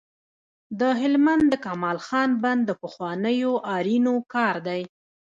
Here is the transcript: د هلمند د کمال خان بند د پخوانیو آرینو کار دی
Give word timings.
د 0.79 0.81
هلمند 1.01 1.45
د 1.49 1.55
کمال 1.65 1.97
خان 2.07 2.29
بند 2.43 2.61
د 2.65 2.71
پخوانیو 2.83 3.51
آرینو 3.75 4.15
کار 4.33 4.55
دی 4.67 4.81